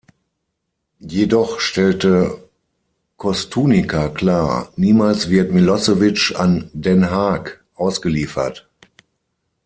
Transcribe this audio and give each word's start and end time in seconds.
Jedoch 1.05 1.59
stellte 1.59 2.35
Koštunica 3.17 4.09
klar: 4.09 4.71
„"Niemals 4.75 5.29
wird 5.29 5.51
Milosevic 5.51 6.33
an 6.39 6.71
Den 6.73 7.11
Haag 7.11 7.63
ausgeliefert! 7.75 8.67